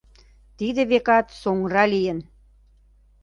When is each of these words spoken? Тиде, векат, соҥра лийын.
Тиде, 0.57 0.81
векат, 0.91 1.27
соҥра 1.41 1.83
лийын. 1.93 2.19